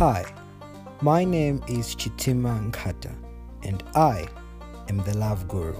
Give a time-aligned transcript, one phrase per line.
[0.00, 0.24] Hi,
[1.02, 3.14] my name is Chitima Nkata,
[3.64, 4.26] and I
[4.88, 5.78] am the Love Guru.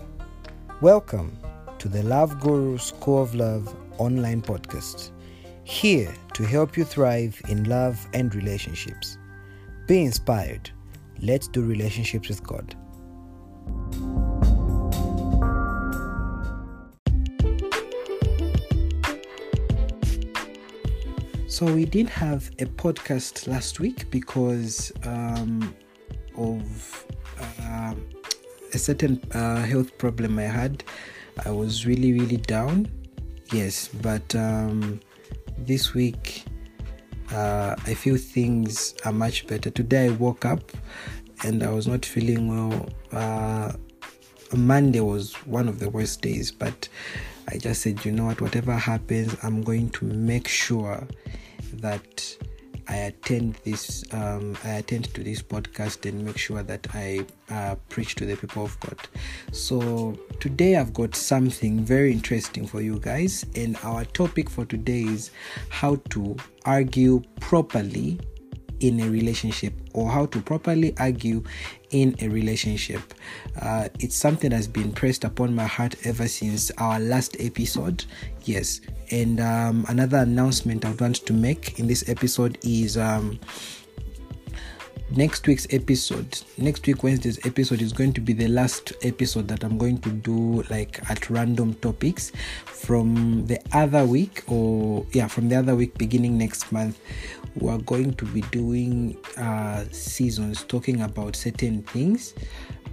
[0.83, 1.39] Welcome
[1.79, 5.13] to the Love Guru School of Love online podcast,
[5.65, 9.17] here to help you thrive in love and relationships.
[9.87, 10.69] Be inspired.
[11.23, 12.77] Let's do relationships with God.
[21.61, 25.75] So we didn't have a podcast last week because um,
[26.35, 27.05] of
[27.39, 27.95] uh,
[28.73, 30.83] a certain uh, health problem I had.
[31.45, 32.91] I was really, really down.
[33.53, 35.01] Yes, but um,
[35.59, 36.47] this week
[37.31, 39.69] uh, I feel things are much better.
[39.69, 40.63] Today I woke up
[41.45, 42.89] and I was not feeling well.
[43.13, 43.73] Uh,
[44.57, 46.89] Monday was one of the worst days, but
[47.49, 51.07] I just said, you know what, whatever happens, I'm going to make sure
[51.79, 52.37] that
[52.89, 57.77] I attend this, um, I attend to this podcast and make sure that I uh,
[57.89, 58.99] preach to the people of God.
[59.53, 65.03] So today I've got something very interesting for you guys, and our topic for today
[65.03, 65.31] is
[65.69, 68.19] how to argue properly
[68.81, 71.43] in a relationship or how to properly argue
[71.91, 73.15] in a relationship.
[73.61, 78.05] Uh, it's something that's been pressed upon my heart ever since our last episode.
[78.45, 82.97] Yes, and um, another announcement I want to make in this episode is.
[82.97, 83.39] Um,
[85.17, 89.65] next week's episode next week wednesday's episode is going to be the last episode that
[89.65, 92.31] i'm going to do like at random topics
[92.81, 96.99] from the other week or yeah from the other week beginning next month.
[97.57, 102.35] We're going to be doing uh seasons talking about certain things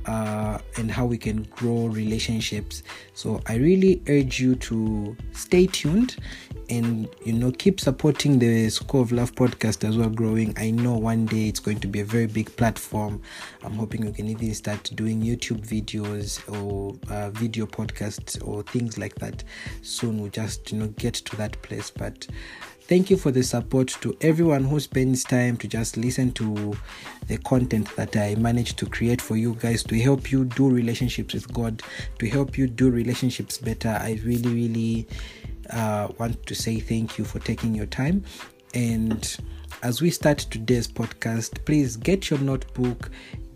[0.08, 2.84] uh, and how we can grow relationships.
[3.14, 6.16] So I really urge you to stay tuned
[6.70, 10.54] and you know keep supporting the School of Love podcast as well growing.
[10.58, 13.22] I know one day it's going to be a very big platform.
[13.64, 18.98] I'm hoping we can even start doing YouTube videos or uh, video podcasts or things
[18.98, 19.44] like that
[19.82, 20.22] soon.
[20.22, 22.28] We'll just you know get to that place, but
[22.88, 26.74] thank you for the support to everyone who spends time to just listen to
[27.28, 31.34] the content that I managed to create for you guys to help you do relationships
[31.34, 31.84] with God,
[32.20, 33.90] to help you do relationships better.
[33.90, 35.08] I really, really
[35.70, 38.24] uh, want to say thank you for taking your time.
[38.74, 39.38] And
[39.84, 43.12] as we start today's podcast, please get your notebook,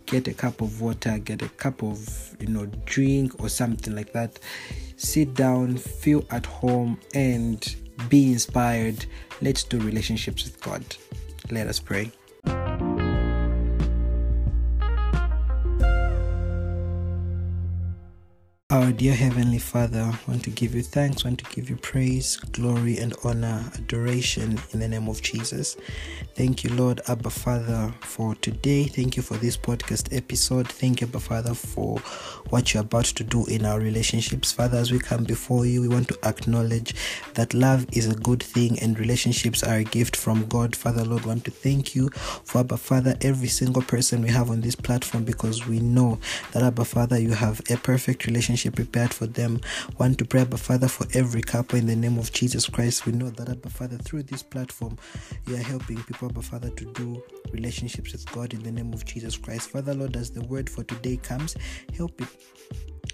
[0.08, 4.12] get a cup of water, get a cup of you know drink or something like
[4.12, 4.40] that.
[4.98, 7.76] Sit down, feel at home, and
[8.10, 9.06] be inspired.
[9.42, 10.84] Let's do relationships with God.
[11.50, 12.12] Let us pray.
[18.72, 23.00] Our dear Heavenly Father, want to give you thanks, want to give you praise, glory,
[23.00, 25.76] and honor, adoration in the name of Jesus.
[26.36, 28.86] Thank you, Lord Abba Father, for today.
[28.86, 30.70] Thank you for this podcast episode.
[30.70, 31.98] Thank you, Abba Father, for
[32.50, 34.54] what you're about to do in our relationships.
[34.54, 36.96] Father, as we come before you, we want to acknowledge
[37.34, 40.78] that love is a good thing and relationships are a gift from God.
[40.78, 42.08] Father, Lord, want to thank you
[42.46, 46.20] for Abba Father, every single person we have on this platform because we know
[46.54, 49.60] that Abba Father, you have a perfect relationship prepared for them.
[49.98, 53.06] Want to pray, Abba Father, for every couple in the name of Jesus Christ.
[53.06, 54.98] We know that Abba Father, through this platform,
[55.48, 59.06] you are helping people, Abba Father, to do relationships with God in the name of
[59.06, 59.70] Jesus Christ.
[59.70, 61.56] Father, Lord, as the word for today comes,
[61.96, 62.28] help it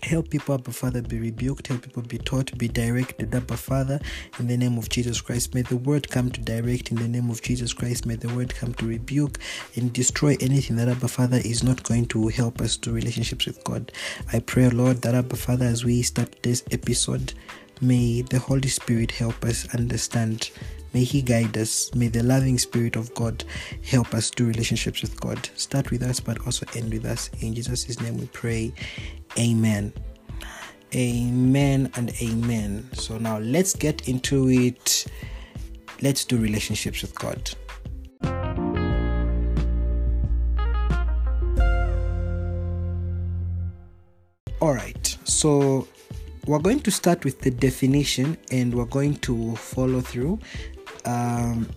[0.08, 1.68] help people abba father be rebuked.
[1.68, 2.58] Help people be taught.
[2.58, 4.00] Be directed abba father
[4.40, 5.54] in the name of jesus christ.
[5.54, 8.06] May the word come to direct in the name of jesus christ.
[8.06, 9.40] May the word come to rebuke
[9.76, 13.64] and destroy anything that abba father is not going to help us to relationships with
[13.64, 13.92] god.
[14.32, 17.34] I pray lord that abba father as we start this episode
[17.82, 20.50] may the holy spirit help us understand
[20.94, 21.94] May He guide us.
[21.94, 23.44] May the loving Spirit of God
[23.84, 25.50] help us do relationships with God.
[25.56, 27.30] Start with us, but also end with us.
[27.42, 28.74] In Jesus' name we pray.
[29.38, 29.94] Amen.
[30.96, 32.90] Amen and amen.
[32.94, 35.06] So now let's get into it.
[36.02, 37.52] Let's do relationships with God.
[44.60, 45.18] All right.
[45.26, 45.88] So
[46.48, 50.40] we're going to start with the definition and we're going to follow through
[51.06, 51.70] um,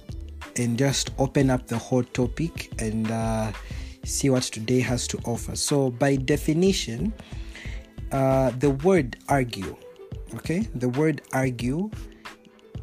[0.57, 3.53] and just open up the whole topic and uh,
[4.05, 5.57] see what today has to offer.
[5.57, 7.13] So, by definition,
[8.13, 9.77] uh, the word argue,
[10.35, 11.91] okay, the word argue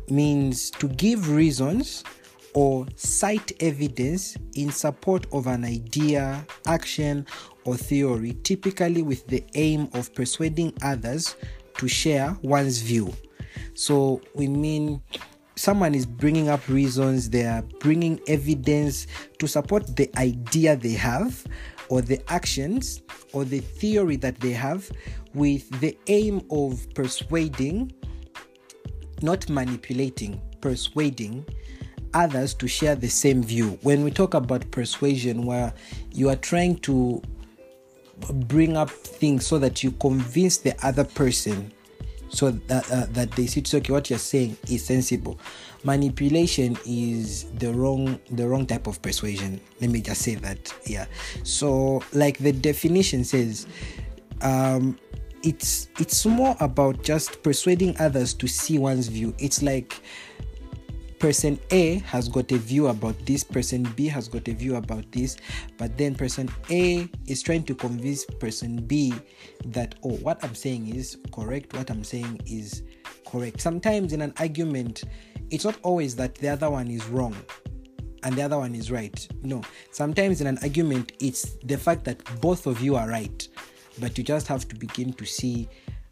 [0.10, 2.04] means to give reasons
[2.54, 7.26] or cite evidence in support of an idea, action,
[7.66, 11.36] or theory, typically with the aim of persuading others
[11.78, 13.14] to share one's view.
[13.74, 15.02] So, we mean
[15.58, 19.08] someone is bringing up reasons, they are bringing evidence
[19.40, 21.46] to support the idea they have,
[21.90, 23.02] or the actions,
[23.34, 24.90] or the theory that they have,
[25.34, 27.92] with the aim of persuading,
[29.22, 31.46] not manipulating, persuading
[32.14, 33.78] others to share the same view.
[33.82, 35.74] When we talk about persuasion, where
[36.12, 37.22] you are trying to
[38.48, 41.72] bring up things so that you convince the other person
[42.30, 45.40] so that uh, that they see okay what you're saying is sensible.
[45.84, 49.62] Manipulation is the wrong the wrong type of persuasion.
[49.82, 51.06] Let me just say that yeah.
[51.44, 53.68] So like the definition says
[54.42, 54.98] um
[55.44, 59.34] it's it's more about just persuading others to see one's view.
[59.40, 60.02] It's like
[61.20, 65.12] person A has got a view about this, person B has got a view about
[65.12, 65.38] this,
[65.78, 69.14] but then person A is trying to convince person B
[69.66, 72.84] that, oh, what I'm saying is correct, what I'm saying is
[73.26, 73.62] correct.
[73.62, 75.04] Sometimes in an argument,
[75.50, 77.36] it's not always that the other one is wrong
[78.24, 79.28] and the other one is right.
[79.44, 79.62] No,
[79.92, 83.48] sometimes in an argument, it's the fact that both of you are right,
[84.00, 85.68] but you just have to begin to see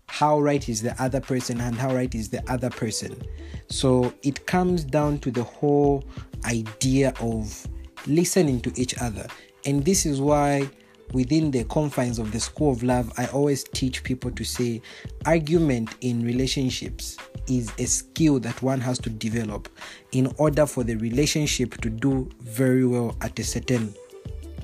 [0.08, 3.22] how right is the other person and how right is the other person.
[3.70, 6.04] So it comes down to the whole
[6.46, 7.68] idea of
[8.08, 9.28] listening to each other.
[9.66, 10.70] And this is why,
[11.12, 14.82] within the confines of the school of love, I always teach people to say
[15.26, 17.18] argument in relationships
[17.48, 19.70] is a skill that one has to develop
[20.12, 23.94] in order for the relationship to do very well at a certain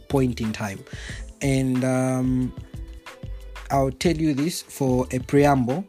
[0.07, 0.83] point in time.
[1.41, 2.53] And um,
[3.71, 5.85] I'll tell you this for a preamble.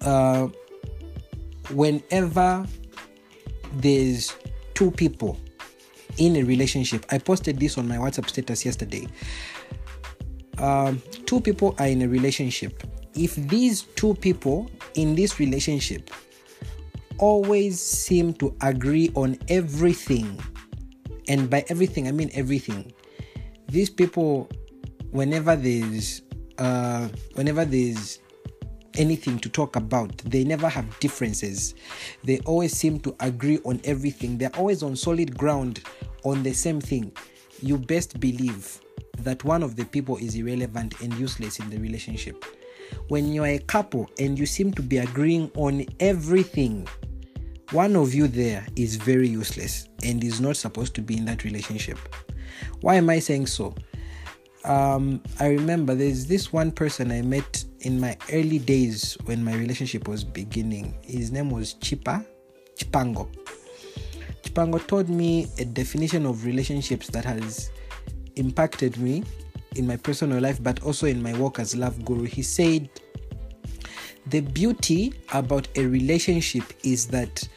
[0.00, 0.48] Uh,
[1.70, 2.66] whenever
[3.74, 4.34] there's
[4.74, 5.38] two people
[6.18, 9.06] in a relationship, I posted this on my WhatsApp status yesterday.
[10.58, 12.82] Um, two people are in a relationship.
[13.14, 16.10] If these two people in this relationship
[17.18, 20.40] always seem to agree on everything,
[21.28, 22.92] and by everything I mean everything,
[23.68, 24.48] these people,
[25.12, 26.22] whenever there's
[26.58, 28.20] uh, whenever there's
[28.98, 30.16] anything to talk about.
[30.18, 31.74] They never have differences.
[32.24, 34.38] They always seem to agree on everything.
[34.38, 35.82] They're always on solid ground
[36.24, 37.12] on the same thing.
[37.60, 38.80] You best believe
[39.18, 42.44] that one of the people is irrelevant and useless in the relationship.
[43.08, 46.86] When you're a couple and you seem to be agreeing on everything,
[47.72, 51.44] one of you there is very useless and is not supposed to be in that
[51.44, 51.98] relationship.
[52.80, 53.74] Why am I saying so?
[54.66, 59.54] Um, I remember there's this one person I met in my early days when my
[59.54, 60.92] relationship was beginning.
[61.02, 62.26] His name was Chipa,
[62.76, 63.28] Chipango.
[64.42, 67.70] Chipango taught me a definition of relationships that has
[68.34, 69.22] impacted me
[69.76, 72.24] in my personal life, but also in my work as love guru.
[72.24, 72.90] He said,
[74.26, 77.48] The beauty about a relationship is that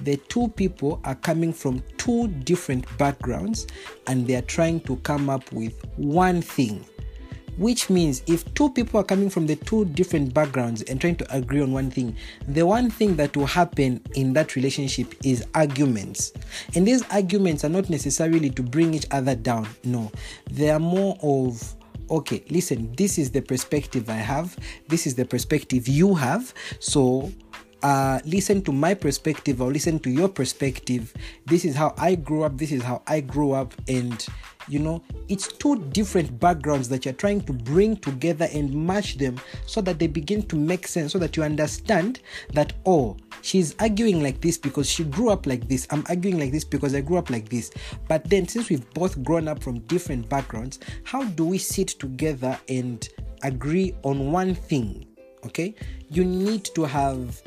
[0.00, 3.66] the two people are coming from two different backgrounds
[4.06, 6.84] and they are trying to come up with one thing
[7.56, 11.34] which means if two people are coming from the two different backgrounds and trying to
[11.34, 12.14] agree on one thing,
[12.48, 16.32] the one thing that will happen in that relationship is arguments.
[16.74, 20.12] And these arguments are not necessarily to bring each other down, no,
[20.50, 21.74] they are more of
[22.08, 24.56] okay, listen, this is the perspective I have,
[24.86, 27.32] this is the perspective you have, so
[27.86, 31.14] uh, listen to my perspective or listen to your perspective.
[31.44, 34.26] This is how I grew up, this is how I grew up, and
[34.66, 39.40] you know it's two different backgrounds that you're trying to bring together and match them
[39.66, 42.18] so that they begin to make sense so that you understand
[42.52, 46.50] that oh she's arguing like this because she grew up like this i'm arguing like
[46.50, 47.70] this because i grew up like this.
[48.08, 52.58] But then since we've both grown up from different backgrounds how do we sit together
[52.68, 53.08] and
[53.44, 55.06] agree on one thing?
[55.44, 55.76] Okay?
[56.10, 57.40] You need to have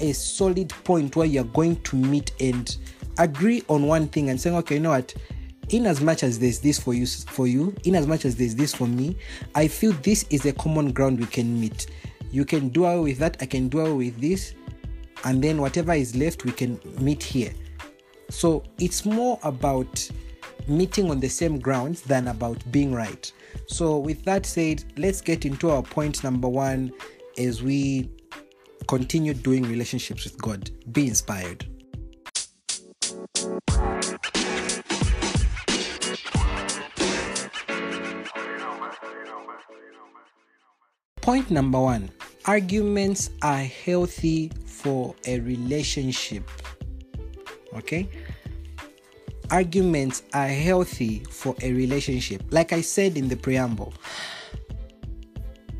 [0.00, 2.76] a solid point where you're going to meet and
[3.18, 5.14] agree on one thing and saying okay you know what?
[5.70, 8.54] In as much as there's this for you for you in as much as there's
[8.54, 9.16] this for me
[9.54, 11.86] i feel this is a common ground we can meet.
[12.30, 14.54] You can do away with that i can do away with this
[15.24, 17.52] and then whatever is left we can meet here.
[18.30, 20.08] So it's more about
[20.68, 23.30] meeting on the same grounds than about being right.
[23.66, 26.92] So with that said let's get into our point number one
[27.36, 28.10] as we
[28.88, 31.64] continue doing relationships with god be inspired
[41.28, 42.10] Point number one
[42.46, 46.42] arguments are healthy for a relationship.
[47.76, 48.08] Okay?
[49.50, 52.42] Arguments are healthy for a relationship.
[52.50, 53.92] Like I said in the preamble,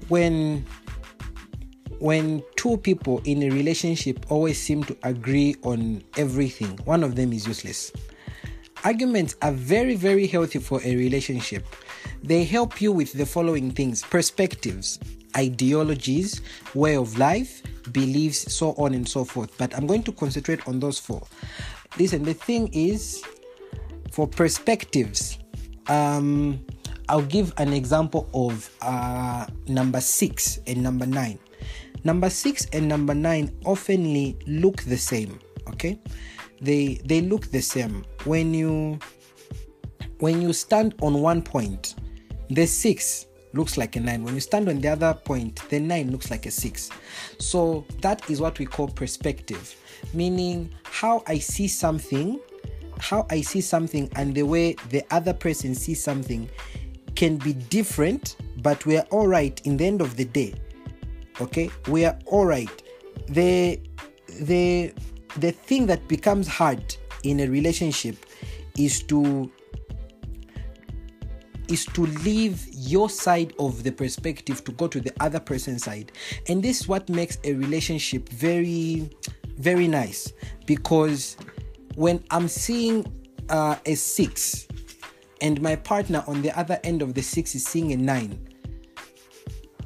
[0.09, 0.67] when
[1.99, 7.33] when two people in a relationship always seem to agree on everything, one of them
[7.33, 7.93] is useless.
[8.85, 11.65] Arguments are very, very healthy for a relationship.
[12.23, 14.99] They help you with the following things perspectives,
[15.37, 16.43] ideologies,
[16.75, 17.62] way of life,
[17.93, 19.57] beliefs, so on and so forth.
[19.57, 21.23] But I'm going to concentrate on those four.
[21.97, 23.23] Listen, the thing is,
[24.11, 25.38] for perspectives,
[25.87, 26.59] um,
[27.09, 31.38] I'll give an example of uh, number six and number nine.
[32.09, 35.38] Number six and number nine oftenly look the same.
[35.69, 36.00] Okay,
[36.59, 38.03] they they look the same.
[38.25, 38.99] When you
[40.21, 41.97] when you stand on one point,
[42.49, 44.25] the six looks like a nine.
[44.25, 46.88] When you stand on the other point, the nine looks like a six.
[47.38, 49.77] So that is what we call perspective,
[50.15, 52.41] meaning how I see something,
[53.00, 56.49] how I see something, and the way the other person sees something
[57.17, 60.55] can be different, but we are all right in the end of the day.
[61.40, 62.83] Okay, we are all right.
[63.28, 63.80] The
[64.40, 64.92] the
[65.37, 68.26] the thing that becomes hard in a relationship
[68.76, 69.50] is to
[71.68, 76.12] is to leave your side of the perspective to go to the other person's side.
[76.49, 79.11] And this is what makes a relationship very
[79.59, 80.33] very nice.
[80.66, 81.37] Because
[81.95, 83.04] when i'm seeing
[83.49, 84.68] uh, a six
[85.40, 88.48] and my partner on the other end of the six is seeing a nine,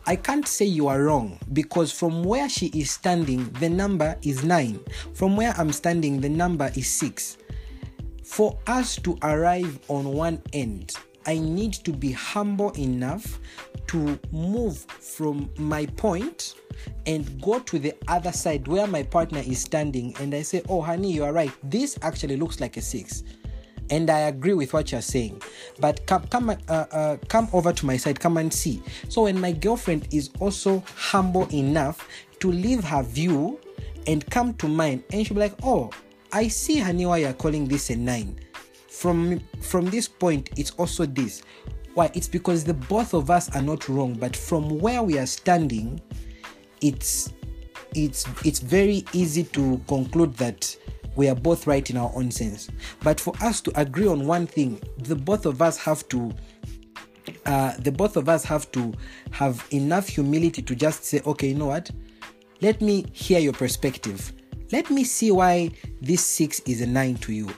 [0.04, 4.42] I can't say you are wrong because from where she is standing, the number is
[4.42, 4.80] nine.
[5.14, 7.38] From where I'm standing, the number is six.
[8.25, 13.38] For us to arrive on one end, I need to be humble enough
[13.88, 16.54] to move from my point
[17.06, 20.80] and go to the other side where my partner is standing and I say, Oh,
[20.80, 21.52] honey, you are right.
[21.62, 23.23] This actually looks like a six
[23.91, 25.43] and I agree with what you're saying.
[25.79, 28.19] But come, come, uh, uh, come over to my side.
[28.21, 28.83] Come and see.
[29.09, 32.09] So when my girlfriend is also humble enough
[32.41, 33.61] to leave her view
[34.07, 35.91] and come to mine, and she'll be like, "Oh,
[36.33, 38.39] I see, honey, why you're calling this a nine.
[38.89, 41.43] From from this point, it's also this.
[41.95, 42.11] Why?
[42.15, 46.01] It's because the both of us are not wrong, but from where we are standing,
[46.81, 47.33] it's
[47.95, 50.75] it's it's very easy to conclude that
[51.16, 52.69] we are both right in our own sense.
[53.02, 56.33] But for us to agree on one thing, the both of us have to
[57.47, 58.92] uh, the both of us have to
[59.31, 61.90] have enough humility to just say, okay, you know what?
[62.61, 64.33] Let me hear your perspective.
[64.73, 67.50] Let me see why this six is a nine to you.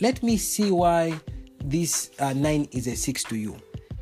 [0.00, 1.18] Let me see why
[1.64, 3.56] this uh, nine is a six to you.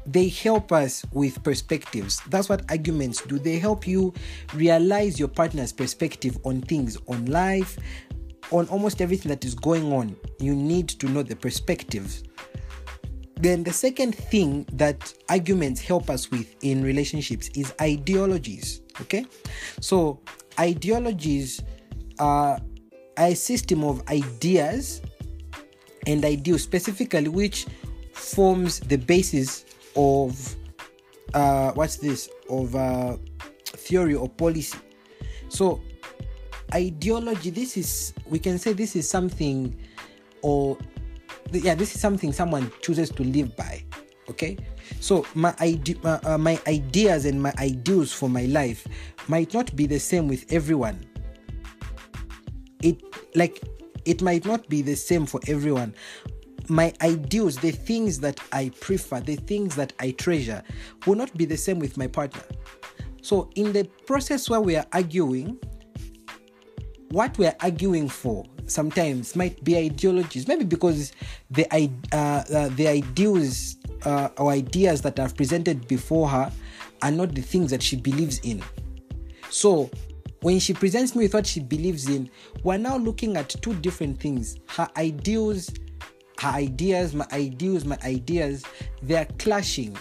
[0.04, 2.20] They help us with perspectives.
[2.28, 3.38] That's what arguments do.
[3.38, 4.12] They help you
[4.54, 7.78] realize your partner's perspective on things, on life,
[8.50, 12.24] on almost everything that is going on, you need to know the perspectives.
[13.36, 18.82] Then, the second thing that arguments help us with in relationships is ideologies.
[19.00, 19.24] Okay,
[19.80, 20.20] so
[20.60, 21.62] ideologies
[22.18, 22.60] are
[23.18, 25.02] a system of ideas
[26.06, 27.66] and ideals, specifically, which
[28.12, 29.64] forms the basis
[29.96, 30.56] of
[31.34, 33.16] uh, what's this of uh,
[33.64, 34.78] theory or policy.
[35.48, 35.80] So
[36.74, 39.76] ideology this is we can say this is something
[40.42, 40.78] or
[41.52, 43.82] yeah this is something someone chooses to live by
[44.28, 44.56] okay?
[45.00, 48.86] So my ide- uh, uh, my ideas and my ideals for my life
[49.28, 51.04] might not be the same with everyone.
[52.82, 53.00] It
[53.34, 53.60] like
[54.04, 55.94] it might not be the same for everyone.
[56.68, 60.62] My ideals the things that i prefer the things that i treasure
[61.06, 62.42] will not be the same with my partner.
[63.20, 65.58] So in the process where we are arguing
[67.12, 71.12] what we're arguing for sometimes might be ideologies, maybe because
[71.50, 76.50] the uh, uh, the ideals uh, or ideas that are presented before her
[77.02, 78.62] are not the things that she believes in.
[79.50, 79.90] So
[80.40, 82.30] when she presents me with what she believes in,
[82.62, 84.56] we're now looking at two different things.
[84.68, 85.70] Her ideals,
[86.40, 88.64] her ideas, my ideals, my ideas,
[89.02, 89.96] they're clashing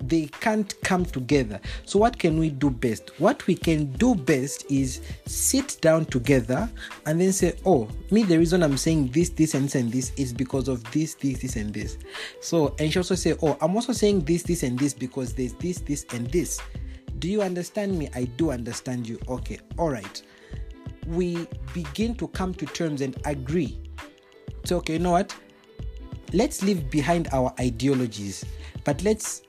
[0.00, 1.60] they can't come together.
[1.84, 3.18] So, what can we do best?
[3.20, 6.70] What we can do best is sit down together
[7.06, 10.12] and then say, Oh, me, the reason I'm saying this, this, and this, and this
[10.16, 11.98] is because of this, this, this, and this.
[12.40, 15.54] So, and she also say, Oh, I'm also saying this, this, and this because there's
[15.54, 16.60] this, this, and this.
[17.18, 18.08] Do you understand me?
[18.14, 19.18] I do understand you.
[19.28, 20.22] Okay, all right.
[21.08, 23.80] We begin to come to terms and agree.
[24.64, 25.34] So, okay, you know what?
[26.32, 28.44] Let's leave behind our ideologies,
[28.84, 29.42] but let's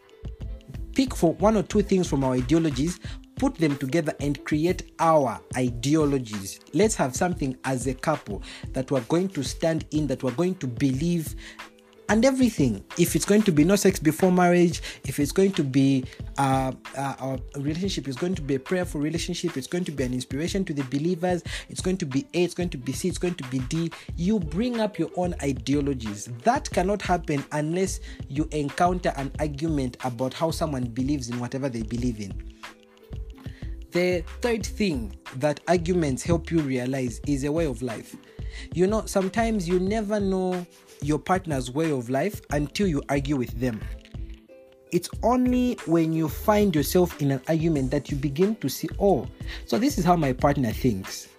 [0.93, 2.99] pick for one or two things from our ideologies,
[3.35, 6.59] put them together and create our ideologies.
[6.73, 8.43] Let's have something as a couple
[8.73, 11.35] that we're going to stand in, that we're going to believe
[12.09, 12.83] and everything.
[12.97, 16.05] If it's going to be no sex before marriage, if it's going to be
[16.37, 20.03] uh, uh, a relationship, is going to be a prayerful relationship, it's going to be
[20.03, 23.07] an inspiration to the believers, it's going to be A, it's going to be C,
[23.07, 23.91] it's going to be D.
[24.15, 26.25] You bring up your own ideologies.
[26.43, 31.83] That cannot happen unless you encounter an argument about how someone believes in whatever they
[31.83, 32.33] believe in.
[33.91, 38.15] The third thing that arguments help you realize is a way of life.
[38.73, 40.65] You know, sometimes you never know
[41.01, 43.79] your partner's way of life until you argue with them.
[44.91, 49.27] It's only when you find yourself in an argument that you begin to see, oh,
[49.65, 51.29] so this is how my partner thinks.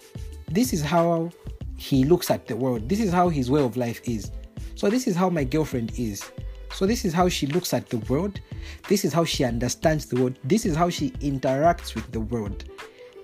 [0.48, 1.30] This is how
[1.76, 2.88] he looks at the world.
[2.88, 4.30] This is how his way of life is.
[4.74, 6.30] So, this is how my girlfriend is.
[6.72, 8.40] So, this is how she looks at the world.
[8.88, 10.38] This is how she understands the world.
[10.44, 12.64] This is how she interacts with the world.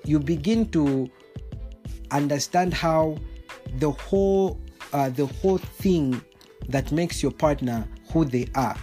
[0.05, 1.11] You begin to
[2.11, 3.19] understand how
[3.79, 4.61] the whole
[4.97, 6.23] uh, the whole thing
[6.71, 8.77] that makes your partner who they are.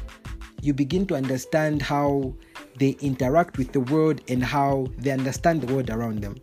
[0.62, 2.36] You begin to understand how
[2.77, 6.36] they interact with the world and how they understand the world around them.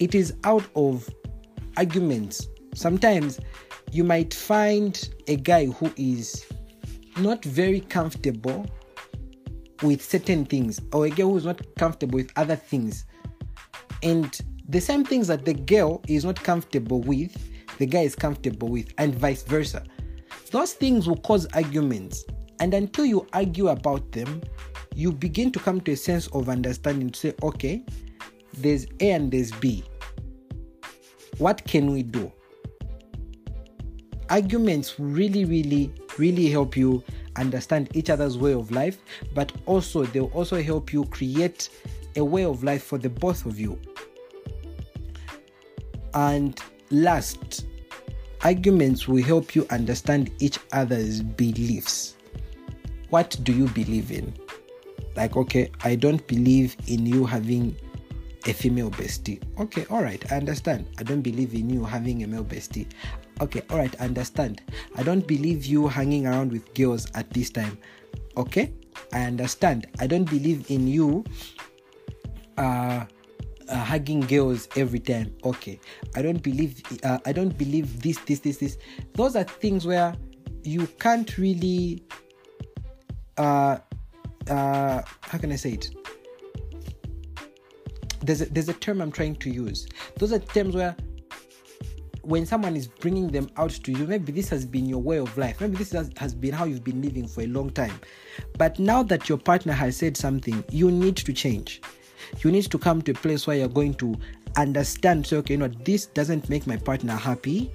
[0.00, 1.08] It is out of
[1.76, 2.48] arguments.
[2.74, 3.38] Sometimes
[3.92, 6.44] you might find a guy who is
[7.16, 8.66] not very comfortable
[9.84, 13.04] with certain things, or a girl who is not comfortable with other things.
[14.02, 14.36] And
[14.68, 17.49] the same things that the girl is not comfortable with,
[17.80, 19.82] the guy is comfortable with, and vice versa.
[20.50, 22.26] Those things will cause arguments,
[22.60, 24.42] and until you argue about them,
[24.94, 27.82] you begin to come to a sense of understanding to say, okay,
[28.52, 29.82] there's A and there's B.
[31.38, 32.30] What can we do?
[34.28, 37.02] Arguments really, really, really help you
[37.36, 38.98] understand each other's way of life,
[39.34, 41.70] but also they'll also help you create
[42.16, 43.80] a way of life for the both of you.
[46.12, 46.60] And
[46.90, 47.66] last,
[48.42, 52.16] arguments will help you understand each other's beliefs.
[53.10, 54.32] What do you believe in?
[55.16, 57.76] Like, okay, I don't believe in you having
[58.46, 59.42] a female bestie.
[59.58, 60.86] Okay, all right, I understand.
[60.98, 62.86] I don't believe in you having a male bestie.
[63.40, 64.62] Okay, all right, I understand.
[64.96, 67.78] I don't believe you hanging around with girls at this time.
[68.36, 68.72] Okay,
[69.12, 69.86] I understand.
[69.98, 71.24] I don't believe in you
[72.56, 73.04] uh,
[73.70, 75.34] uh, hugging girls every time.
[75.44, 75.80] Okay,
[76.16, 76.82] I don't believe.
[77.02, 78.78] Uh, I don't believe this, this, this, this.
[79.14, 80.14] Those are things where
[80.62, 82.02] you can't really.
[83.38, 83.78] Uh,
[84.48, 85.90] uh, how can I say it?
[88.22, 89.86] There's a, there's a term I'm trying to use.
[90.16, 90.94] Those are terms where
[92.22, 95.36] when someone is bringing them out to you, maybe this has been your way of
[95.38, 95.60] life.
[95.60, 97.98] Maybe this has, has been how you've been living for a long time.
[98.58, 101.80] But now that your partner has said something, you need to change.
[102.42, 104.14] You need to come to a place where you're going to
[104.56, 107.72] understand, say, okay, you know, this doesn't make my partner happy.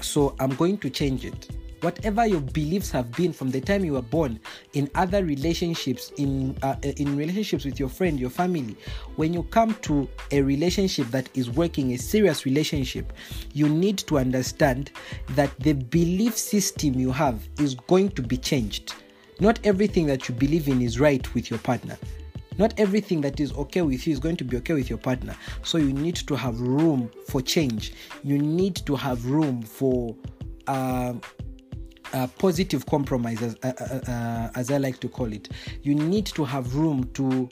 [0.00, 1.48] So I'm going to change it
[1.80, 4.38] whatever your beliefs have been from the time you were born
[4.74, 8.76] in other relationships in uh, in relationships with your friend your family
[9.16, 13.12] when you come to a relationship that is working a serious relationship
[13.52, 14.90] you need to understand
[15.30, 18.94] that the belief system you have is going to be changed
[19.40, 21.96] not everything that you believe in is right with your partner
[22.58, 25.34] not everything that is okay with you is going to be okay with your partner
[25.62, 27.92] so you need to have room for change
[28.22, 30.14] you need to have room for
[30.66, 31.14] uh,
[32.12, 35.50] uh, positive compromises, as, uh, uh, uh, as I like to call it.
[35.82, 37.48] You need to have room to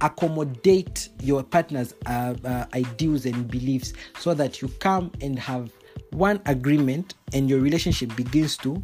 [0.00, 5.70] accommodate your partner's uh, uh, ideals and beliefs so that you come and have
[6.10, 8.82] one agreement and your relationship begins to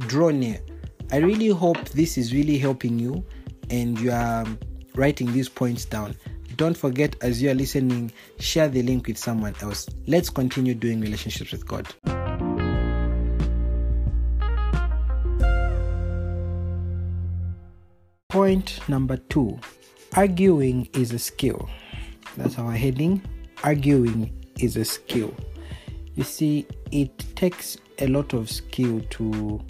[0.00, 0.60] draw near.
[1.12, 3.24] I really hope this is really helping you
[3.70, 4.46] and you are
[4.94, 6.14] writing these points down.
[6.56, 9.88] Don't forget, as you are listening, share the link with someone else.
[10.06, 11.86] Let's continue doing relationships with God.
[18.28, 19.58] Point number two
[20.14, 21.68] arguing is a skill.
[22.36, 23.22] That's our heading.
[23.64, 25.34] Arguing is a skill.
[26.14, 29.60] You see, it takes a lot of skill to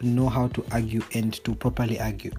[0.00, 2.32] know how to argue and to properly argue.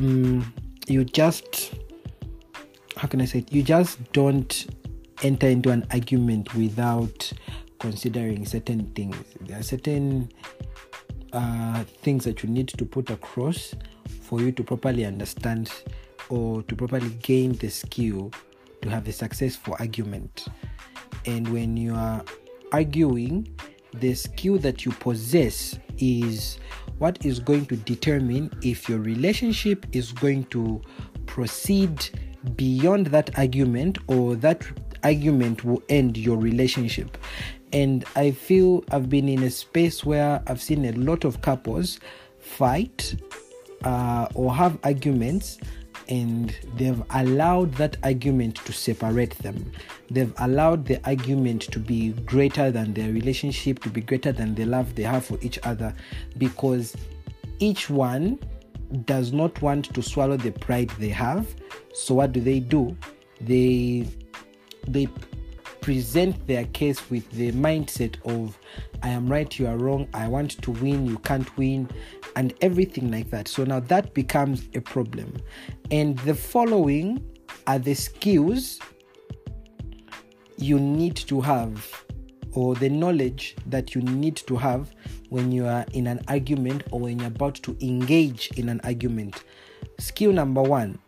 [0.00, 1.74] You just,
[2.96, 3.52] how can I say it?
[3.52, 4.66] You just don't
[5.22, 7.32] enter into an argument without
[7.80, 9.16] considering certain things.
[9.40, 10.30] There are certain
[11.32, 13.74] uh, things that you need to put across
[14.22, 15.72] for you to properly understand
[16.28, 18.30] or to properly gain the skill
[18.82, 20.46] to have a successful argument.
[21.26, 22.24] And when you are
[22.72, 23.54] arguing,
[24.00, 26.58] the skill that you possess is
[26.98, 30.80] what is going to determine if your relationship is going to
[31.26, 32.08] proceed
[32.56, 34.64] beyond that argument or that
[35.04, 37.18] argument will end your relationship.
[37.72, 42.00] And I feel I've been in a space where I've seen a lot of couples
[42.38, 43.14] fight
[43.84, 45.58] uh, or have arguments
[46.08, 49.72] and they've allowed that argument to separate them.
[50.10, 54.64] They've allowed the argument to be greater than their relationship, to be greater than the
[54.64, 55.94] love they have for each other,
[56.38, 56.96] because
[57.58, 58.38] each one
[59.04, 61.54] does not want to swallow the pride they have.
[61.92, 62.96] So what do they do?
[63.40, 64.08] They
[64.86, 65.08] they
[65.80, 68.58] present their case with the mindset of
[69.02, 71.88] I am right, you are wrong, I want to win, you can't win,
[72.36, 73.48] and everything like that.
[73.48, 75.36] So now that becomes a problem.
[75.90, 77.24] And the following
[77.66, 78.80] are the skills
[80.56, 82.04] you need to have,
[82.52, 84.92] or the knowledge that you need to have
[85.28, 89.44] when you are in an argument or when you're about to engage in an argument.
[89.98, 90.98] Skill number one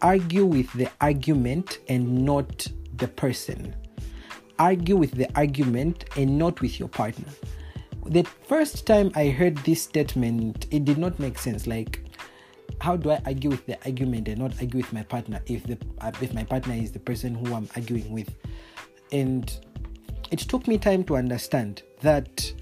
[0.00, 3.74] argue with the argument and not the person.
[4.58, 7.28] Argue with the argument and not with your partner.
[8.06, 11.66] The first time I heard this statement, it did not make sense.
[11.66, 12.00] Like,
[12.80, 15.78] how do I argue with the argument and not argue with my partner if the
[16.00, 18.34] uh, if my partner is the person who I'm arguing with?
[19.12, 19.52] And
[20.30, 22.52] it took me time to understand that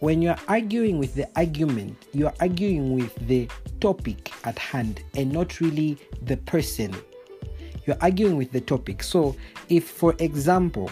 [0.00, 3.48] when you're arguing with the argument, you're arguing with the
[3.80, 6.92] topic at hand and not really the person.
[7.86, 9.02] You're arguing with the topic.
[9.02, 9.36] So,
[9.68, 10.90] if for example,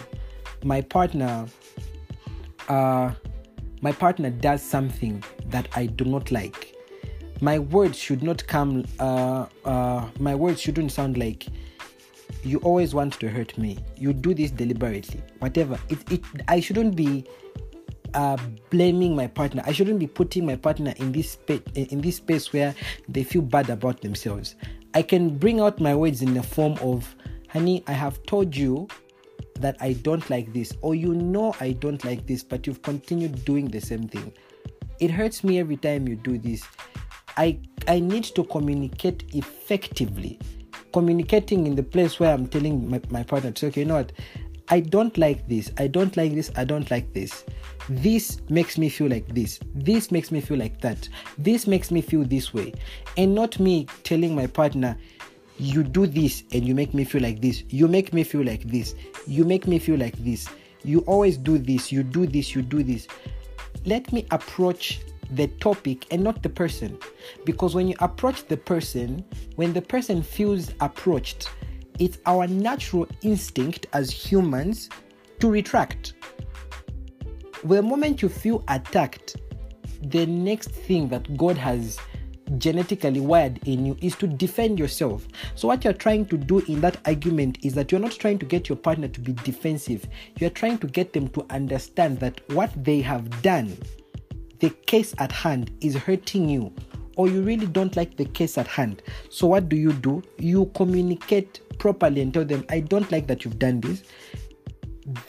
[0.63, 1.47] my partner
[2.69, 3.11] uh
[3.81, 6.75] my partner does something that I do not like,
[7.41, 11.47] my words should not come uh uh my words shouldn't sound like
[12.43, 13.77] you always want to hurt me.
[13.97, 15.21] You do this deliberately.
[15.39, 15.79] Whatever.
[15.89, 17.25] It, it I shouldn't be
[18.13, 18.37] uh,
[18.69, 19.63] blaming my partner.
[19.65, 22.75] I shouldn't be putting my partner in this space in this space where
[23.07, 24.55] they feel bad about themselves.
[24.93, 27.15] I can bring out my words in the form of,
[27.49, 28.87] "Honey, I have told you
[29.59, 33.45] that I don't like this, or you know I don't like this, but you've continued
[33.45, 34.33] doing the same thing.
[34.99, 36.63] It hurts me every time you do this.
[37.37, 40.39] I I need to communicate effectively."
[40.93, 44.11] Communicating in the place where I'm telling my, my partner, okay, you know what,
[44.71, 47.43] I don't like this, I don't like this, I don't like this.
[47.89, 49.59] This makes me feel like this.
[49.75, 51.09] This makes me feel like that.
[51.37, 52.73] This makes me feel this way.
[53.17, 54.97] And not me telling my partner
[55.57, 57.65] you do this and you make me feel like this.
[57.67, 58.95] You make me feel like this.
[59.27, 60.47] You make me feel like this.
[60.83, 61.91] You always do this.
[61.91, 62.55] You do this.
[62.55, 63.09] You do this.
[63.85, 66.97] Let me approach the topic and not the person.
[67.45, 69.25] Because when you approach the person
[69.57, 71.49] when the person feels approached
[72.01, 74.89] it's our natural instinct as humans
[75.39, 76.13] to retract
[77.63, 79.35] the moment you feel attacked,
[80.01, 81.99] the next thing that God has
[82.57, 85.27] genetically wired in you is to defend yourself.
[85.55, 88.45] So, what you're trying to do in that argument is that you're not trying to
[88.45, 90.07] get your partner to be defensive,
[90.39, 93.77] you're trying to get them to understand that what they have done,
[94.59, 96.73] the case at hand, is hurting you,
[97.15, 99.03] or you really don't like the case at hand.
[99.29, 100.23] So, what do you do?
[100.39, 104.03] You communicate properly and tell them, I don't like that you've done this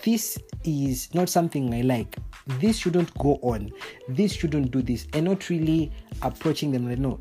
[0.03, 2.17] this is not something I like.
[2.61, 3.71] This shouldn't go on.
[4.09, 5.07] This shouldn't do this.
[5.13, 7.21] And not really approaching them like, no.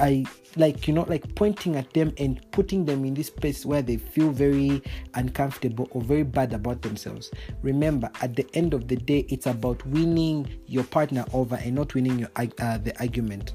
[0.00, 0.24] I
[0.56, 3.98] like, you know, like pointing at them and putting them in this place where they
[3.98, 4.82] feel very
[5.14, 7.30] uncomfortable or very bad about themselves.
[7.62, 11.94] Remember, at the end of the day, it's about winning your partner over and not
[11.94, 13.52] winning your uh, the argument.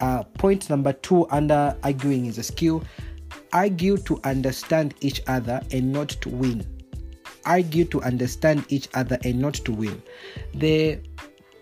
[0.00, 2.84] Uh, point number two under arguing is a skill.
[3.52, 6.66] Argue to understand each other and not to win
[7.46, 10.02] argue to understand each other and not to win.
[10.54, 10.98] The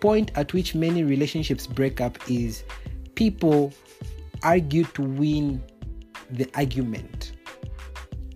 [0.01, 2.63] point at which many relationships break up is
[3.13, 3.71] people
[4.43, 5.63] argue to win
[6.31, 7.33] the argument.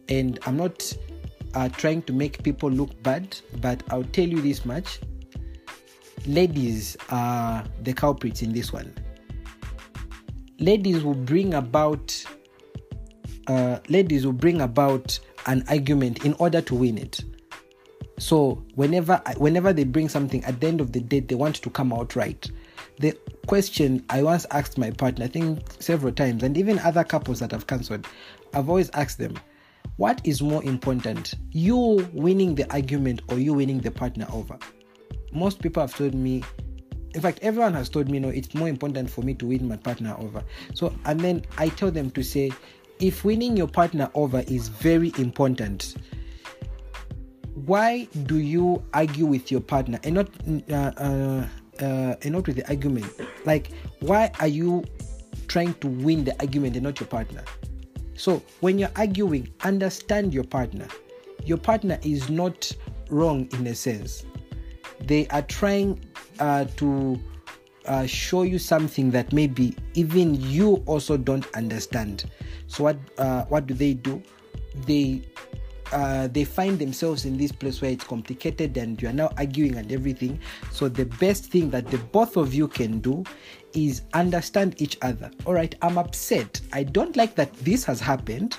[0.08, 0.96] And I'm not
[1.54, 5.00] uh, trying to make people look bad, but I'll tell you this much
[6.26, 8.94] ladies are the culprits in this one.
[10.60, 12.24] Ladies will bring about
[13.50, 17.20] uh, ladies will bring about an argument in order to win it.
[18.18, 21.70] So whenever whenever they bring something at the end of the day, they want to
[21.70, 22.50] come out right.
[23.00, 27.40] The question I once asked my partner, I think several times, and even other couples
[27.40, 28.06] that have cancelled,
[28.54, 29.36] I've always asked them,
[29.96, 34.58] what is more important, you winning the argument or you winning the partner over?
[35.32, 36.44] Most people have told me,
[37.16, 39.78] in fact, everyone has told me, no, it's more important for me to win my
[39.78, 40.44] partner over.
[40.74, 42.52] So, and then I tell them to say,
[43.00, 45.96] if winning your partner over is very important,
[47.66, 50.30] why do you argue with your partner and not
[50.70, 51.48] uh, uh,
[51.82, 53.08] uh, and not with the argument?
[53.46, 54.84] Like, why are you
[55.48, 57.44] trying to win the argument and not your partner?
[58.16, 60.88] So when you're arguing, understand your partner.
[61.46, 62.72] Your partner is not
[63.10, 64.26] wrong in a sense.
[65.02, 66.04] They are trying
[66.40, 67.20] uh, to
[67.90, 72.26] uh, show you something that maybe even you also don't understand.
[72.68, 74.22] So what uh, what do they do?
[74.86, 75.24] They
[75.92, 79.76] uh, they find themselves in this place where it's complicated and you are now arguing
[79.76, 80.40] and everything.
[80.72, 83.24] So the best thing that the both of you can do
[83.74, 85.32] is understand each other.
[85.46, 86.62] All right, I'm upset.
[86.72, 88.58] I don't like that this has happened.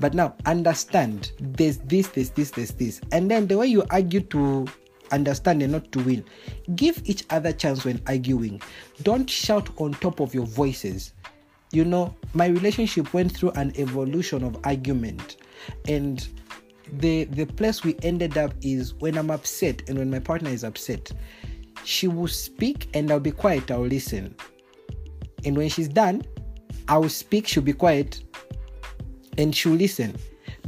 [0.00, 3.00] But now understand there's this, there's this, there's this.
[3.12, 4.66] And then the way you argue to
[5.10, 6.24] understand and not to win.
[6.74, 8.60] Give each other chance when arguing.
[9.02, 11.12] Don't shout on top of your voices.
[11.72, 15.36] You know, my relationship went through an evolution of argument
[15.86, 16.26] and
[16.94, 20.64] the the place we ended up is when I'm upset and when my partner is
[20.64, 21.12] upset,
[21.84, 24.34] she will speak and I'll be quiet, I'll listen.
[25.44, 26.22] And when she's done,
[26.88, 28.22] I'll speak, she'll be quiet,
[29.36, 30.16] and she'll listen.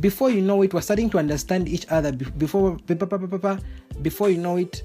[0.00, 2.12] Before you know it, we're starting to understand each other.
[2.12, 2.76] Before
[4.02, 4.82] before you know it,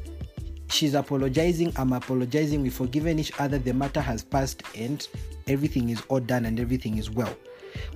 [0.70, 5.08] she's apologizing, I'm apologizing, we've forgiven each other, the matter has passed, and
[5.48, 7.36] everything is all done and everything is well.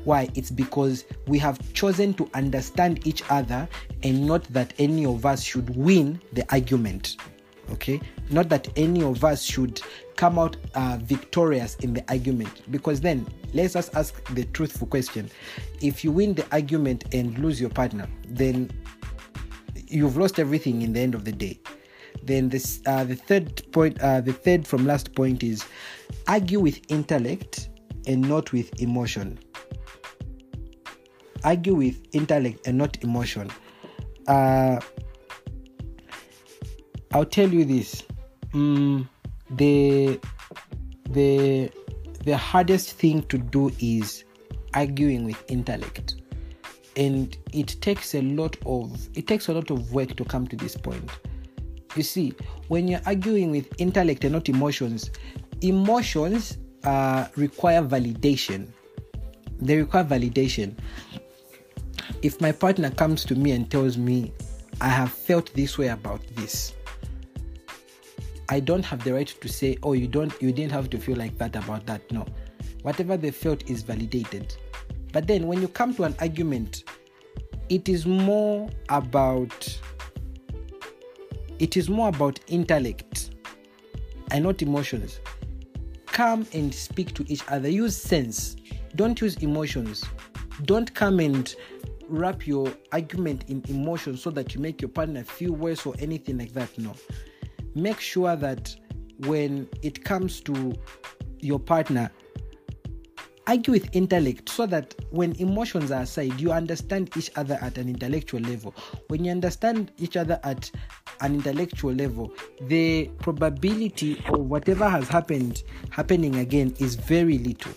[0.03, 0.29] Why?
[0.35, 3.67] It's because we have chosen to understand each other
[4.03, 7.17] and not that any of us should win the argument.
[7.71, 8.01] Okay?
[8.29, 9.81] Not that any of us should
[10.15, 12.69] come out uh, victorious in the argument.
[12.71, 15.29] Because then, let's just ask the truthful question.
[15.81, 18.69] If you win the argument and lose your partner, then
[19.89, 21.59] you've lost everything in the end of the day.
[22.23, 25.65] Then this, uh, the third point, uh, the third from last point is
[26.27, 27.69] argue with intellect
[28.07, 29.39] and not with emotion.
[31.43, 33.49] Argue with intellect and not emotion.
[34.27, 34.79] Uh,
[37.13, 38.03] I'll tell you this.
[38.53, 39.07] Mm,
[39.51, 40.19] the
[41.09, 41.71] the
[42.23, 44.25] the hardest thing to do is
[44.73, 46.18] arguing with intellect
[46.99, 50.57] and it takes a lot of it takes a lot of work to come to
[50.57, 51.09] this point.
[51.95, 52.33] You see
[52.67, 55.09] when you're arguing with intellect and not emotions
[55.61, 58.67] emotions uh, require validation.
[59.59, 60.77] They require validation.
[62.21, 64.33] If my partner comes to me and tells me
[64.81, 66.73] i have felt this way about this
[68.47, 71.15] i don't have the right to say oh you don't you didn't have to feel
[71.15, 72.01] like that about that.
[72.11, 72.25] No.
[72.81, 74.55] Whatever they felt is validated
[75.11, 76.83] but then when you come to an argument
[77.69, 79.79] it is more about
[81.59, 83.31] it is more about intellect
[84.31, 85.19] and not emotions.
[86.07, 87.69] Come and speak to each other.
[87.69, 88.55] Use sense.
[88.95, 90.03] Don't use emotions.
[90.63, 91.53] Don't come and
[92.07, 96.37] wrap your argument in emotions so that you make your partner feel worse or anything
[96.37, 96.75] like that.
[96.77, 96.95] No.
[97.75, 98.75] Make sure that
[99.27, 100.73] when it comes to
[101.39, 102.09] your partner,
[103.49, 107.89] argue with intellect so that when emotions are aside, you understand each other at an
[107.89, 108.75] intellectual level.
[109.07, 110.69] When you understand each other at
[111.21, 112.31] an intellectual level,
[112.61, 117.73] the probability of whatever has happened happening again is very little.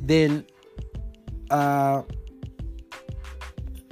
[0.00, 0.44] Then,
[1.50, 2.02] uh,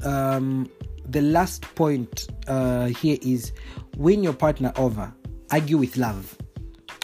[0.03, 0.68] um,
[1.09, 3.53] the last point uh, here is
[3.96, 5.14] win your partner over,
[5.53, 6.37] argue with love.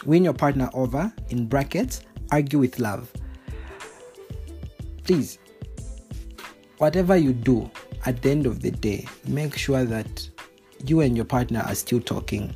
[0.05, 3.09] Win your partner over, in brackets, argue with love
[5.07, 5.39] please,
[6.79, 7.71] whatever you do,
[8.05, 10.29] at the end of the day, make sure that
[10.85, 12.53] you and your partner are still talking.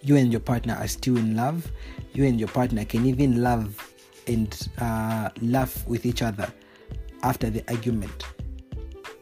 [0.00, 1.70] You and your partner are still in love.
[2.14, 3.94] You and your partner can even love
[4.26, 6.50] and uh, laugh with each other
[7.22, 8.24] after the argument.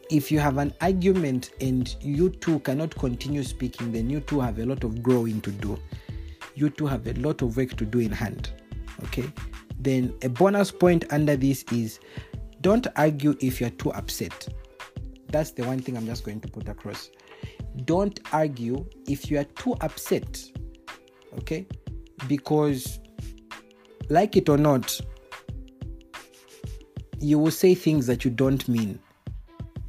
[0.09, 4.59] If you have an argument and you two cannot continue speaking, then you two have
[4.59, 5.77] a lot of growing to do.
[6.55, 8.51] You two have a lot of work to do in hand.
[9.03, 9.29] Okay?
[9.79, 11.99] Then a bonus point under this is
[12.61, 14.47] don't argue if you're too upset.
[15.29, 17.09] That's the one thing I'm just going to put across.
[17.85, 20.43] Don't argue if you are too upset.
[21.39, 21.65] Okay?
[22.27, 22.99] Because,
[24.09, 24.99] like it or not,
[27.19, 28.99] you will say things that you don't mean.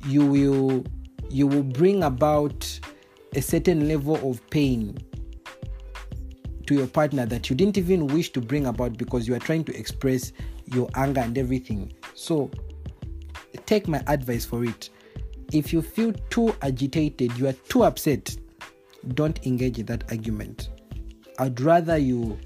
[0.06, 0.84] You will
[1.30, 2.78] you will bring about
[3.34, 4.98] a certain level of pain
[6.66, 9.64] to your partner that you didn't even wish to bring about because you are trying
[9.64, 10.32] to express
[10.66, 11.90] your anger and everything.
[12.14, 12.50] So,
[13.66, 14.90] take my advice for it.
[15.52, 18.36] If you feel too agitated, you are too upset,
[19.14, 20.70] don't engage in that argument.
[21.38, 22.38] I'd rather you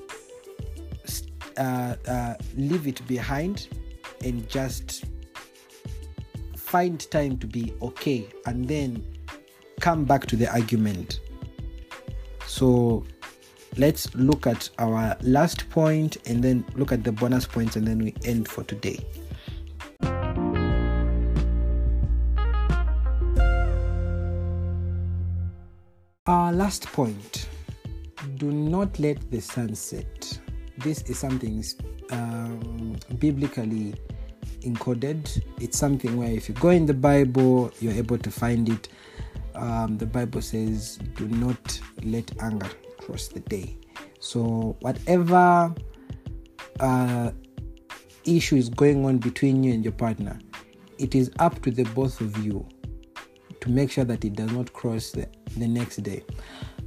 [1.57, 3.69] uh, uh, leave it behind
[4.25, 5.05] and just
[6.57, 9.05] find time to be okay and then
[9.81, 11.21] come back to the argument.
[12.47, 13.05] So
[13.77, 17.99] let's look at our last point and then look at the bonus points and then
[17.99, 18.99] we end for today.
[26.47, 27.49] Our last point
[28.37, 30.39] do not let the sun set.
[30.79, 31.65] This is something
[32.13, 33.95] um, biblically
[34.61, 35.43] encoded.
[35.61, 38.89] It's something where if you go in the Bible, you're able to find it.
[39.57, 43.77] Um, the Bible says, do not let anger cross the day.
[44.21, 45.75] So, whatever
[46.79, 47.33] uh,
[48.25, 50.39] issue is going on between you and your partner,
[50.99, 52.65] it is up to the both of you
[53.67, 56.23] to make sure that it does not cross the, the next day.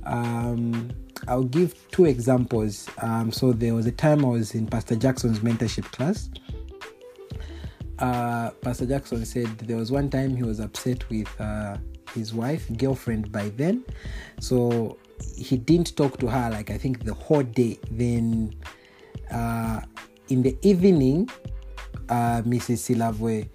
[0.05, 0.89] Um,
[1.27, 2.89] I'll give two examples.
[3.01, 6.29] Um, so there was a time I was in Pastor Jackson's mentorship class.
[7.99, 11.77] Uh, Pastor Jackson said there was one time he was upset with uh,
[12.13, 13.83] his wife, girlfriend by then.
[14.39, 14.97] So
[15.35, 17.77] he didn't talk to her like I think the whole day.
[17.91, 18.55] Then
[19.29, 19.81] uh,
[20.29, 21.29] in the evening,
[22.07, 22.87] uh, Mrs.
[22.87, 23.49] Silavwe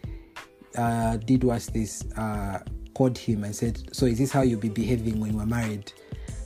[0.77, 2.59] uh, did was this uh,
[2.95, 5.93] called him and said, "So is this how you'll be behaving when we're married?"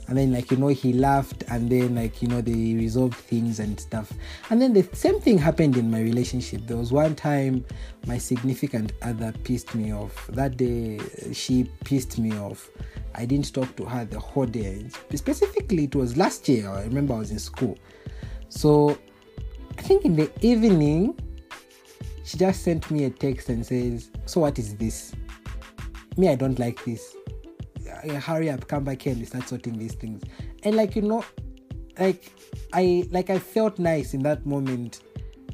[0.09, 3.59] and then like you know he laughed and then like you know they resolved things
[3.59, 4.11] and stuff.
[4.49, 6.65] And then the same thing happened in my relationship.
[6.65, 7.63] There was one time
[8.07, 10.27] my significant other pissed me off.
[10.33, 10.99] That day
[11.31, 12.71] she pissed me off.
[13.13, 14.89] I didn't talk to her the whole day.
[15.13, 16.69] Specifically it was last year.
[16.69, 17.77] I remember i was in school.
[18.49, 18.97] So
[19.77, 21.17] i think in the evening
[22.25, 25.13] she just sent me a text and says so what is this
[26.19, 27.15] me i don't like this
[28.19, 30.23] hurry up, come back here and start sorting these things.
[30.63, 31.23] And like you know,
[31.97, 32.31] like
[32.73, 35.01] I like I felt nice in that moment.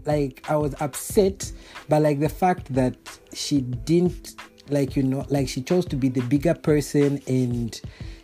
[0.06, 1.52] Like I was upset,
[1.90, 2.96] but like the fact that
[3.34, 4.36] she didn't
[4.70, 7.80] like you know like she chose to be the bigger person and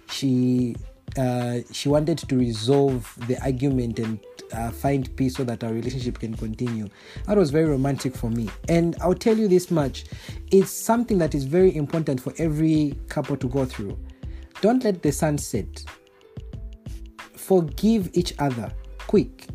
[0.09, 0.75] she
[1.17, 4.19] uh, she wanted to resolve the argument and
[4.53, 6.87] uh, find peace so that our relationship can continue.
[7.27, 8.49] That was very romantic for me.
[8.69, 10.05] And I'll tell you this much
[10.51, 13.97] it's something that is very important for every couple to go through.
[14.61, 15.83] Don't let the sun set.
[17.35, 18.71] Forgive each other
[19.07, 19.47] quick.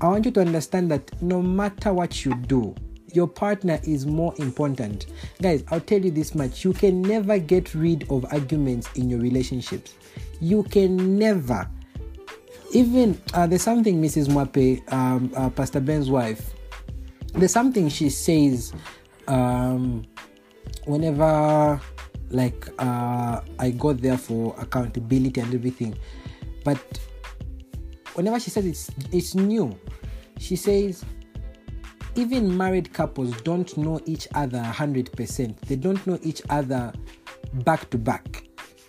[0.00, 2.74] I want you to understand that no matter what you do,
[3.14, 5.06] your partner is more important.
[5.40, 9.20] Guys, I'll tell you this much you can never get rid of arguments in your
[9.20, 9.94] relationships.
[10.40, 11.68] You can never.
[12.72, 14.28] Even uh, there's something Mrs.
[14.28, 16.54] Mwape, um, uh, Pastor Ben's wife,
[17.32, 18.72] there's something she says
[19.28, 20.04] um,
[20.86, 21.80] whenever
[22.30, 25.96] like uh, I got there for accountability and everything.
[26.64, 27.00] But
[28.14, 29.78] whenever she says it's it's new,
[30.38, 31.04] she says
[32.16, 35.60] even married couples don't know each other 100%.
[35.60, 36.92] They don't know each other
[37.64, 38.44] back to back.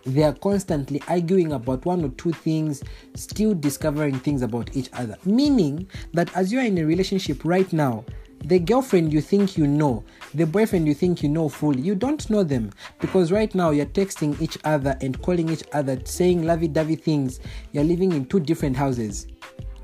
[0.06, 2.84] They are constantly arguing about one or two things,
[3.16, 5.18] still discovering things about each other.
[5.26, 8.06] Meaning that as you are in a relationship right now,
[8.44, 10.04] the girlfriend you think you know,
[10.36, 13.88] the boyfriend you think you know fully, you don't know them because right now you're
[13.88, 17.40] texting each other and calling each other, saying lovey dovey things.
[17.72, 19.26] You're living in two different houses,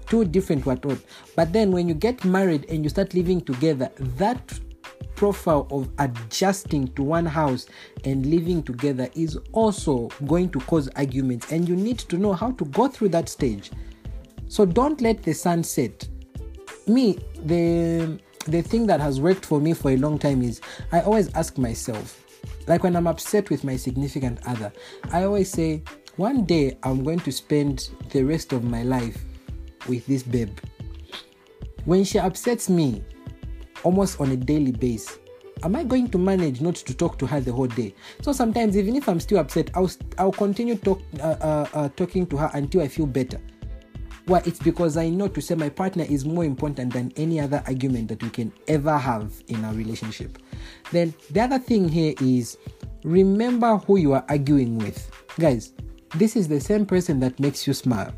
[0.07, 0.85] two different what.
[1.35, 4.59] But then when you get married and you start living together, that
[5.21, 7.67] profile of adjusting to one house
[8.05, 12.49] and living together is also going to cause arguments, and you need to know how
[12.53, 13.69] to go through that stage.
[14.47, 16.07] So don't let the sun set.
[16.87, 20.59] Me, the the thing that has worked for me for a long time is
[20.91, 22.25] I always ask myself,
[22.65, 24.73] like when I'm upset with my significant other,
[25.11, 25.83] I always say,
[26.15, 29.23] one day I'm going to spend the rest of my life
[29.87, 30.57] with this babe.
[31.85, 33.03] When she upsets me
[33.83, 35.19] almost on a daily basis,
[35.63, 37.93] am I going to manage not to talk to her the whole day?
[38.21, 42.25] So sometimes, even if I'm still upset, I'll, I'll continue talk, uh, uh, uh, talking
[42.27, 43.39] to her until I feel better.
[44.27, 47.63] Well, it's because I know to say my partner is more important than any other
[47.65, 50.37] argument that we can ever have in our relationship.
[50.91, 52.57] Then the other thing here is
[53.03, 55.09] remember who you are arguing with.
[55.39, 55.73] Guys,
[56.15, 58.13] this is the same person that makes you smile.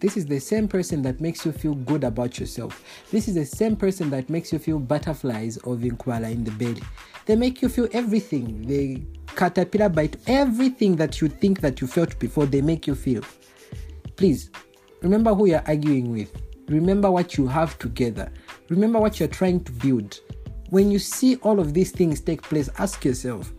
[0.00, 2.82] This is the same person that makes you feel good about yourself.
[3.10, 6.82] This is the same person that makes you feel butterflies or inkwala in the belly.
[7.26, 8.66] They make you feel everything.
[8.66, 12.46] They caterpillar bite everything that you think that you felt before.
[12.46, 13.22] They make you feel.
[14.16, 14.50] Please
[15.04, 16.34] Remember who you're arguing with.
[16.66, 18.32] Remember what you have together.
[18.70, 20.18] Remember what you're trying to build.
[20.70, 23.52] When you see all of these things take place, ask yourself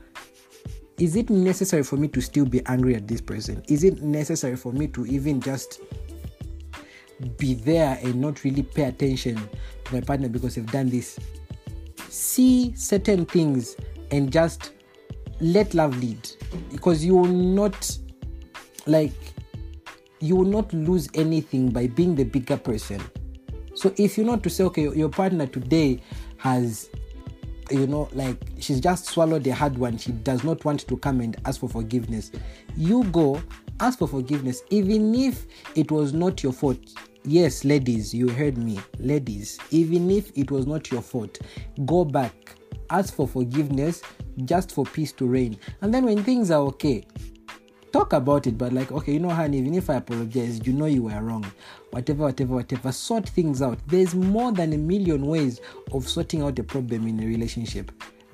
[0.97, 3.61] is it necessary for me to still be angry at this person?
[3.67, 5.81] Is it necessary for me to even just
[7.37, 9.35] be there and not really pay attention
[9.85, 11.19] to my partner because they've done this?
[12.09, 13.75] See certain things
[14.11, 14.73] and just
[15.39, 16.29] let love lead
[16.71, 17.97] because you will not
[18.85, 19.13] like
[20.19, 23.01] you will not lose anything by being the bigger person.
[23.73, 26.01] So if you know to say, okay, your partner today
[26.37, 26.89] has,
[27.69, 31.19] you know, like she's just swallowed a hard one, she does not want to come
[31.19, 32.31] and ask for forgiveness,
[32.77, 33.41] you go
[33.79, 35.45] ask for forgiveness, even if
[35.75, 36.79] it was not your fault.
[37.23, 38.79] Yes, ladies, you heard me.
[38.99, 41.39] Ladies, even if it was not your fault,
[41.85, 42.55] go back,
[42.89, 44.01] ask for forgiveness
[44.45, 45.57] just for peace to reign.
[45.81, 47.03] And then when things are okay,
[47.91, 50.85] talk about it, but like, okay, you know, honey, even if I apologize, you know
[50.85, 51.45] you were wrong.
[51.91, 52.91] Whatever, whatever, whatever.
[52.91, 53.79] Sort things out.
[53.87, 55.61] There's more than a million ways
[55.93, 57.91] of sorting out a problem in a relationship.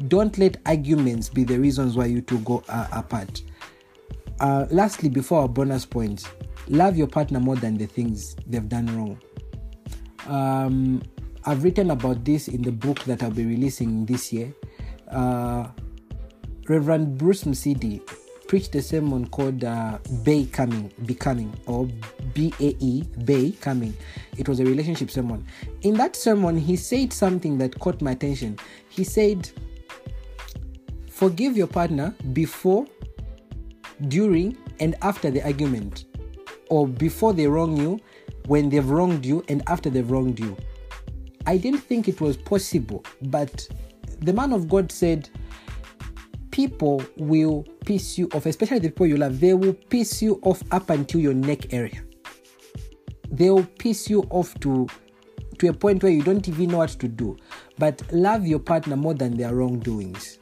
[0.08, 3.44] Don't let arguments be the reasons why you two go uh, apart.
[4.42, 6.28] Uh, lastly, before our bonus points,
[6.68, 9.22] love your partner more than the things they've done wrong.
[10.28, 11.04] Um,
[11.46, 14.52] I've written about this in the book that I'll be releasing this year.
[15.12, 15.68] Uh,
[16.68, 18.02] Reverend Bruce Msidi
[18.48, 21.88] preached a sermon called uh, Bay Coming, Becoming, or
[22.34, 23.96] B A E, Bay Coming.
[24.40, 25.46] It was a relationship sermon.
[25.84, 28.58] In that sermon, he said something that caught my attention.
[28.90, 29.52] He said,
[31.12, 32.88] Forgive your partner before,
[34.08, 36.06] during, and after the argument,
[36.70, 38.00] or before they wrong you,
[38.48, 40.58] when they've wronged you, and after they've wronged you.
[41.46, 43.68] I didn't think it was possible, but
[44.20, 45.30] the man of God said,
[46.52, 50.62] people will piss you off, especially the people you love, they will piss you off
[50.72, 52.04] up until your neck area.
[53.32, 54.88] They will piss you off to
[55.58, 57.38] to a point where you don't even know what to do.
[57.78, 60.40] But love your partner more than their wrongdoings.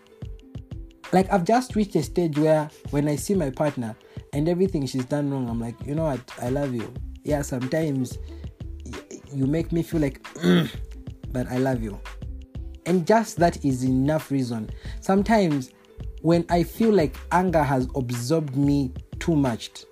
[1.12, 3.96] Like I've just reached a stage where when I see my partner
[4.34, 6.94] and everything she's done wrong, I'm like, you know what, I love you.
[7.24, 8.18] Yeah, sometimes
[9.34, 10.70] you make me feel like, mm,
[11.32, 12.00] but I love you.
[12.86, 14.70] And just that is enough reason.
[15.02, 15.72] Sometimes
[16.22, 19.86] when I feel like anger has absorbed me too much,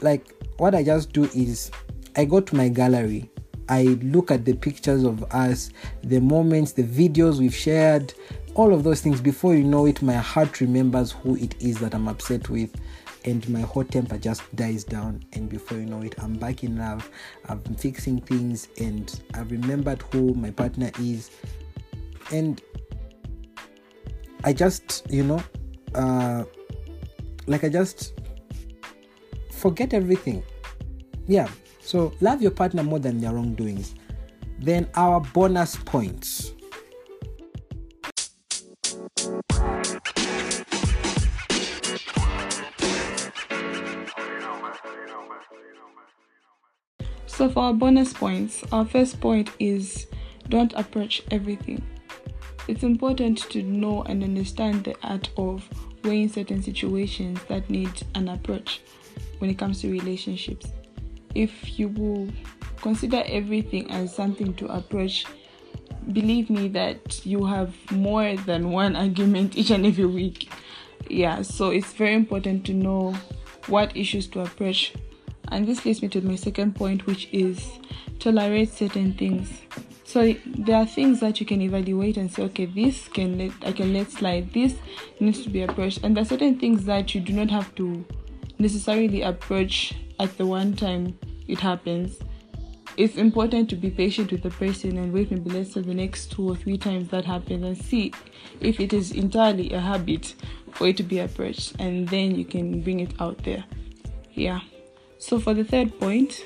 [0.00, 0.26] like
[0.58, 1.70] what I just do is
[2.16, 3.30] I go to my gallery,
[3.68, 5.70] I look at the pictures of us,
[6.02, 8.12] the moments, the videos we've shared,
[8.54, 9.20] all of those things.
[9.20, 12.74] Before you know it, my heart remembers who it is that I'm upset with,
[13.24, 15.22] and my hot temper just dies down.
[15.32, 17.10] And before you know it, I'm back in love.
[17.48, 21.30] I've been fixing things, and I've remembered who my partner is.
[22.32, 22.62] And
[24.44, 25.42] I just, you know,
[25.94, 26.44] uh,
[27.46, 28.14] like I just
[29.50, 30.42] forget everything.
[31.26, 31.48] Yeah.
[31.80, 33.94] So love your partner more than their wrongdoings.
[34.58, 36.52] Then our bonus points.
[47.36, 50.06] So for our bonus points, our first point is
[50.50, 51.82] don't approach everything.
[52.68, 55.68] It's important to know and understand the art of
[56.04, 58.82] weighing certain situations that need an approach
[59.38, 60.68] when it comes to relationships.
[61.34, 62.28] If you will
[62.80, 65.26] consider everything as something to approach,
[66.12, 70.52] believe me that you have more than one argument each and every week.
[71.10, 73.16] Yeah, so it's very important to know
[73.66, 74.92] what issues to approach.
[75.52, 77.70] And this leads me to my second point, which is
[78.18, 79.50] tolerate certain things.
[80.04, 83.72] So there are things that you can evaluate and say, okay, this can let I
[83.72, 84.52] can let slide.
[84.52, 84.74] This
[85.18, 88.04] needs to be approached, and there are certain things that you do not have to
[88.58, 91.18] necessarily approach at the one time
[91.48, 92.18] it happens.
[92.96, 96.30] It's important to be patient with the person and wait maybe let's say the next
[96.30, 98.12] two or three times that happens and see
[98.60, 100.36] if it is entirely a habit
[100.70, 103.64] for it to be approached, and then you can bring it out there.
[104.32, 104.60] Yeah.
[105.24, 106.44] So for the third point,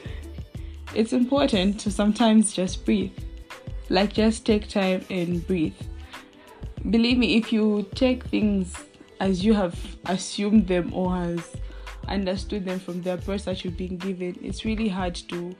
[0.94, 3.10] it's important to sometimes just breathe.
[3.88, 5.74] Like just take time and breathe.
[6.88, 8.72] Believe me if you take things
[9.18, 9.76] as you have
[10.06, 11.56] assumed them or has
[12.06, 15.54] understood them from the approach that you've been given it's really hard to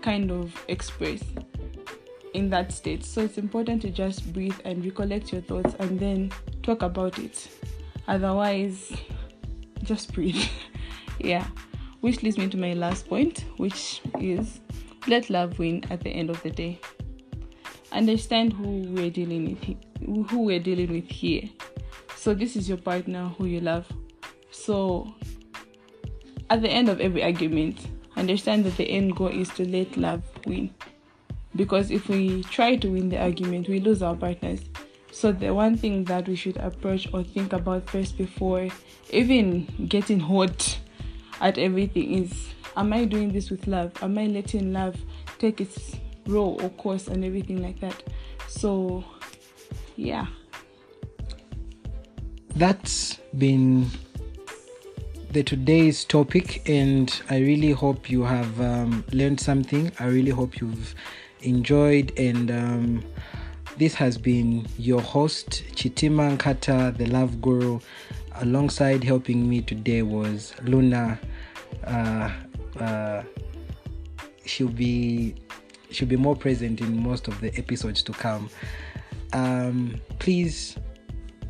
[0.00, 1.24] kind of express
[2.34, 3.04] in that state.
[3.04, 6.30] So it's important to just breathe and recollect your thoughts and then
[6.62, 7.48] talk about it.
[8.06, 8.92] Otherwise
[9.82, 10.40] just breathe.
[11.18, 11.48] Yeah
[12.00, 14.60] which leads me to my last point which is
[15.06, 16.78] let love win at the end of the day.
[17.92, 21.48] Understand who we're dealing with who we're dealing with here.
[22.16, 23.90] So this is your partner who you love.
[24.50, 25.14] So
[26.50, 27.86] at the end of every argument
[28.16, 30.74] understand that the end goal is to let love win.
[31.56, 34.60] Because if we try to win the argument we lose our partners.
[35.12, 38.68] So the one thing that we should approach or think about first before
[39.10, 40.78] even getting hot
[41.40, 44.96] at everything is am i doing this with love am i letting love
[45.38, 48.02] take its role or course and everything like that.
[48.48, 49.04] So,
[49.96, 50.26] yeah.
[52.56, 53.86] That's been
[55.30, 59.92] the today's topic, and I really hope you have um, learned something.
[60.00, 60.94] I really hope you've
[61.42, 63.04] enjoyed, and um,
[63.78, 67.80] this has been your host Chitima Nkata, the Love Guru.
[68.36, 71.18] Alongside helping me today was Luna
[71.84, 72.30] uh,
[72.78, 73.22] uh,
[74.44, 75.34] she'll be
[75.90, 78.48] she'll be more present in most of the episodes to come.
[79.32, 80.76] Um, please,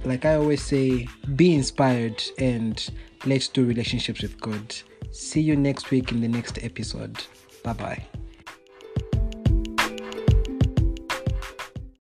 [0.04, 2.90] like I always say, be inspired and
[3.26, 4.74] let's do relationships with God.
[5.12, 7.22] See you next week in the next episode.
[7.62, 8.04] Bye bye.